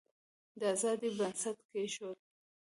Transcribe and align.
د 0.59 0.61
آزادی 0.73 1.09
بنسټ 1.17 1.57
کښېښود. 1.69 2.17